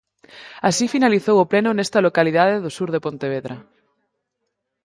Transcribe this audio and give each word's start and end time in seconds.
Así 0.69 0.85
finalizou 0.95 1.37
o 1.39 1.49
pleno 1.51 1.71
nesta 1.73 1.99
localidade 2.07 2.61
do 2.63 2.69
sur 2.77 2.89
de 2.93 3.03
Pontevedra. 3.05 3.55